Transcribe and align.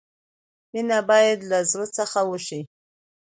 مینه 0.73 0.99
باید 1.09 1.39
لۀ 1.49 1.59
زړۀ 1.71 1.85
څخه 1.97 2.19
وشي. 2.29 2.61